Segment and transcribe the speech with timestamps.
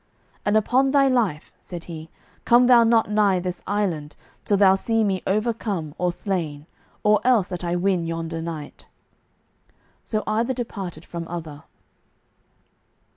[0.43, 2.09] "And upon thy life," said he,
[2.43, 6.65] "come thou not nigh this island till thou see me overcome or slain,
[7.03, 8.87] or else that I win yonder knight."
[10.03, 11.65] So either departed from other.